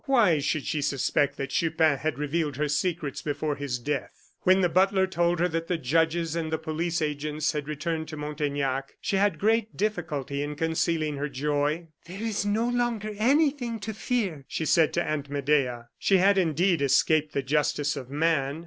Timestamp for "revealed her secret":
2.17-3.21